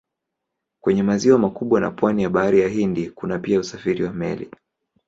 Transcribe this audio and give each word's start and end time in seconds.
Kwenye 0.81 1.03
maziwa 1.03 1.39
makubwa 1.39 1.79
na 1.81 1.91
pwani 1.91 2.23
ya 2.23 2.29
Bahari 2.29 2.69
Hindi 2.69 3.09
kuna 3.09 3.39
pia 3.39 3.59
usafiri 3.59 4.03
wa 4.03 4.13
meli. 4.13 4.51